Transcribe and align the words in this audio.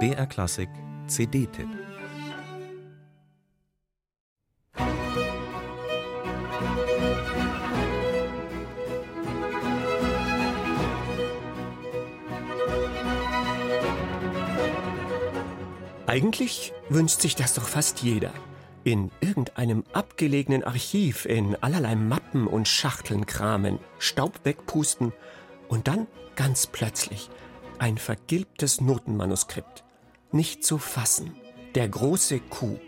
BR 0.00 0.26
Klassik 0.26 0.68
CD-Tipp 1.06 1.68
Eigentlich 16.06 16.72
wünscht 16.88 17.20
sich 17.20 17.36
das 17.36 17.54
doch 17.54 17.68
fast 17.68 18.02
jeder. 18.02 18.32
In 18.82 19.12
irgendeinem 19.20 19.84
abgelegenen 19.92 20.64
Archiv 20.64 21.26
in 21.26 21.56
allerlei 21.62 21.94
Mappen 21.94 22.48
und 22.48 22.66
Schachteln 22.66 23.26
kramen, 23.26 23.78
Staub 23.98 24.40
wegpusten 24.44 25.12
und 25.68 25.86
dann 25.86 26.08
ganz 26.34 26.66
plötzlich 26.66 27.30
ein 27.84 27.98
vergilbtes 27.98 28.80
Notenmanuskript. 28.80 29.84
Nicht 30.32 30.64
zu 30.64 30.78
fassen. 30.78 31.36
Der 31.74 31.86
große 31.86 32.40
Kuh. 32.40 32.78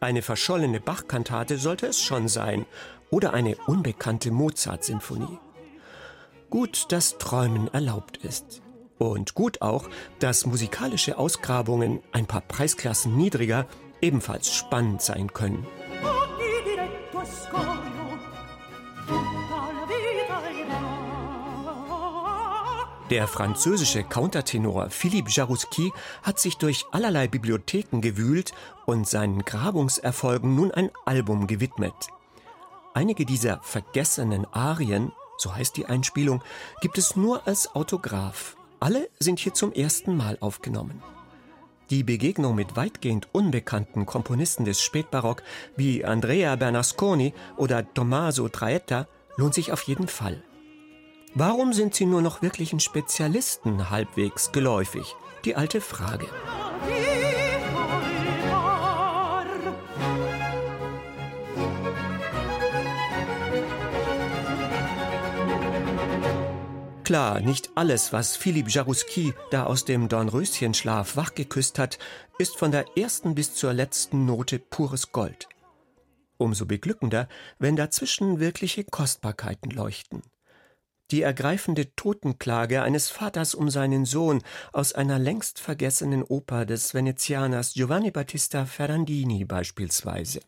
Eine 0.00 0.22
verschollene 0.22 0.80
Bachkantate 0.80 1.58
sollte 1.58 1.86
es 1.86 2.00
schon 2.00 2.26
sein 2.26 2.64
oder 3.10 3.34
eine 3.34 3.56
unbekannte 3.66 4.30
Mozart-Sinfonie. 4.30 5.38
Gut, 6.48 6.90
dass 6.90 7.18
Träumen 7.18 7.68
erlaubt 7.74 8.16
ist. 8.16 8.62
Und 8.96 9.34
gut 9.34 9.60
auch, 9.60 9.90
dass 10.20 10.46
musikalische 10.46 11.18
Ausgrabungen 11.18 12.00
ein 12.12 12.24
paar 12.24 12.40
Preisklassen 12.40 13.14
niedriger 13.18 13.66
ebenfalls 14.00 14.50
spannend 14.50 15.02
sein 15.02 15.34
können. 15.34 15.66
Der 23.10 23.26
französische 23.26 24.04
Countertenor 24.04 24.88
Philippe 24.88 25.30
Jarouski 25.30 25.92
hat 26.22 26.38
sich 26.38 26.58
durch 26.58 26.86
allerlei 26.92 27.26
Bibliotheken 27.26 28.00
gewühlt 28.00 28.52
und 28.86 29.08
seinen 29.08 29.44
Grabungserfolgen 29.44 30.54
nun 30.54 30.70
ein 30.70 30.90
Album 31.06 31.48
gewidmet. 31.48 31.92
Einige 32.94 33.26
dieser 33.26 33.60
vergessenen 33.62 34.46
Arien, 34.52 35.10
so 35.38 35.52
heißt 35.52 35.76
die 35.76 35.86
Einspielung, 35.86 36.40
gibt 36.82 36.98
es 36.98 37.16
nur 37.16 37.48
als 37.48 37.74
Autograph. 37.74 38.56
Alle 38.78 39.10
sind 39.18 39.40
hier 39.40 39.54
zum 39.54 39.72
ersten 39.72 40.16
Mal 40.16 40.38
aufgenommen. 40.40 41.02
Die 41.90 42.04
Begegnung 42.04 42.54
mit 42.54 42.76
weitgehend 42.76 43.26
unbekannten 43.32 44.06
Komponisten 44.06 44.64
des 44.64 44.80
Spätbarock 44.80 45.42
wie 45.76 46.04
Andrea 46.04 46.54
Bernasconi 46.54 47.34
oder 47.56 47.92
Tommaso 47.92 48.48
Traetta 48.48 49.08
lohnt 49.36 49.54
sich 49.54 49.72
auf 49.72 49.82
jeden 49.82 50.06
Fall. 50.06 50.44
Warum 51.34 51.72
sind 51.72 51.94
sie 51.94 52.06
nur 52.06 52.22
noch 52.22 52.42
wirklichen 52.42 52.80
Spezialisten 52.80 53.88
halbwegs 53.88 54.50
geläufig? 54.50 55.14
Die 55.44 55.54
alte 55.54 55.80
Frage. 55.80 56.26
Klar, 67.04 67.40
nicht 67.40 67.70
alles, 67.76 68.12
was 68.12 68.36
Philippe 68.36 68.70
Jarouski 68.70 69.32
da 69.52 69.64
aus 69.64 69.84
dem 69.84 70.08
Dornröschenschlaf 70.08 71.16
wachgeküsst 71.16 71.78
hat, 71.78 71.98
ist 72.38 72.56
von 72.56 72.72
der 72.72 72.96
ersten 72.96 73.36
bis 73.36 73.54
zur 73.54 73.72
letzten 73.72 74.26
Note 74.26 74.58
pures 74.58 75.12
Gold. 75.12 75.48
Umso 76.38 76.66
beglückender, 76.66 77.28
wenn 77.58 77.76
dazwischen 77.76 78.40
wirkliche 78.40 78.84
Kostbarkeiten 78.84 79.70
leuchten. 79.70 80.22
Die 81.10 81.22
ergreifende 81.22 81.94
Totenklage 81.96 82.82
eines 82.82 83.10
Vaters 83.10 83.54
um 83.54 83.68
seinen 83.68 84.04
Sohn 84.04 84.42
aus 84.72 84.92
einer 84.92 85.18
längst 85.18 85.58
vergessenen 85.58 86.22
Oper 86.22 86.66
des 86.66 86.94
Venezianers 86.94 87.74
Giovanni 87.74 88.10
Battista 88.10 88.64
Ferrandini 88.64 89.44
beispielsweise. 89.44 90.40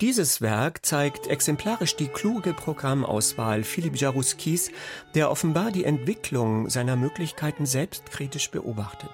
Dieses 0.00 0.40
Werk 0.40 0.86
zeigt 0.86 1.26
exemplarisch 1.26 1.96
die 1.96 2.06
kluge 2.06 2.54
Programmauswahl 2.54 3.64
Philipp 3.64 4.00
Jarouskis, 4.00 4.70
der 5.16 5.28
offenbar 5.28 5.72
die 5.72 5.82
Entwicklung 5.82 6.70
seiner 6.70 6.94
Möglichkeiten 6.94 7.66
selbstkritisch 7.66 8.52
beobachtet. 8.52 9.10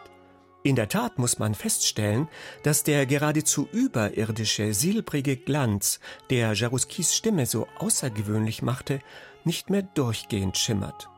In 0.63 0.77
der 0.77 0.89
Tat 0.89 1.19
muss 1.19 1.39
man 1.39 1.55
feststellen, 1.55 2.29
dass 2.65 2.85
der 2.85 3.07
geradezu 3.07 3.67
überirdische, 3.73 4.75
silbrige 4.75 5.39
Glanz, 5.39 6.01
der 6.29 6.53
Jarouskis 6.53 7.15
Stimme 7.15 7.47
so 7.47 7.67
außergewöhnlich 7.79 8.61
machte, 8.61 8.99
nicht 9.45 9.71
mehr 9.71 9.83
durchgehend 9.83 10.59
schimmert. 10.59 11.09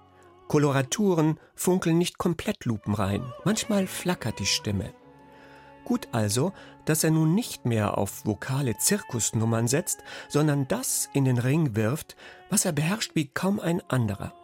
Koloraturen 0.47 1.41
funkeln 1.56 1.98
nicht 1.98 2.19
komplett 2.19 2.66
lupenrein, 2.66 3.25
manchmal 3.44 3.88
flackert 3.88 4.38
die 4.38 4.47
Stimme. 4.47 4.94
Gut 5.86 6.08
also, 6.10 6.52
dass 6.84 7.04
er 7.04 7.12
nun 7.12 7.36
nicht 7.36 7.64
mehr 7.64 7.97
auf 7.97 8.26
vokale 8.26 8.76
Zirkusnummern 8.76 9.69
setzt, 9.69 10.00
sondern 10.28 10.66
das 10.66 11.08
in 11.12 11.24
den 11.24 11.38
Ring 11.38 11.76
wirft, 11.76 12.16
was 12.50 12.64
er 12.64 12.72
beherrscht 12.72 13.12
wie 13.14 13.28
kaum 13.28 13.60
ein 13.60 13.80
anderer. 13.88 14.34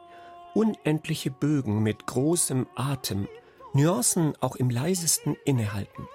Unendliche 0.54 1.32
Bögen 1.32 1.82
mit 1.82 2.06
großem 2.06 2.69
Atem, 2.76 3.26
Nuancen 3.75 4.34
auch 4.41 4.54
im 4.54 4.70
leisesten 4.70 5.36
Innehalten. 5.44 6.06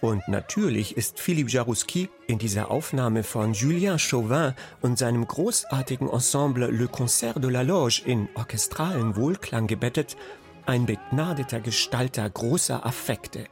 Und 0.00 0.26
natürlich 0.28 0.96
ist 0.96 1.20
Philippe 1.20 1.50
Jarouski 1.50 2.08
in 2.26 2.38
dieser 2.38 2.70
Aufnahme 2.70 3.22
von 3.22 3.52
Julien 3.52 3.98
Chauvin 3.98 4.54
und 4.80 4.98
seinem 4.98 5.26
großartigen 5.26 6.08
Ensemble 6.08 6.68
Le 6.68 6.88
Concert 6.88 7.36
de 7.36 7.50
la 7.50 7.60
Loge 7.60 8.00
in 8.06 8.30
orchestralen 8.34 9.14
Wohlklang 9.14 9.66
gebettet, 9.66 10.16
ein 10.64 10.86
begnadeter 10.86 11.60
Gestalter 11.60 12.30
großer 12.30 12.86
Affekte. 12.86 13.46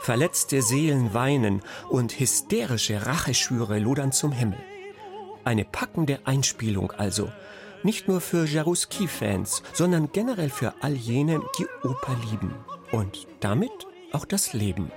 Verletzte 0.00 0.62
Seelen 0.62 1.12
weinen 1.12 1.60
und 1.90 2.18
hysterische 2.18 3.04
Racheschwüre 3.06 3.78
lodern 3.78 4.12
zum 4.12 4.32
Himmel. 4.32 4.58
Eine 5.44 5.64
packende 5.64 6.20
Einspielung 6.24 6.90
also, 6.92 7.30
nicht 7.82 8.08
nur 8.08 8.20
für 8.22 8.46
Jarouski-Fans, 8.46 9.62
sondern 9.74 10.10
generell 10.12 10.50
für 10.50 10.74
all 10.80 10.94
jene, 10.94 11.42
die 11.58 11.66
Oper 11.86 12.16
lieben 12.30 12.54
und 12.92 13.26
damit 13.40 13.70
auch 14.12 14.24
das 14.24 14.54
Leben. 14.54 14.90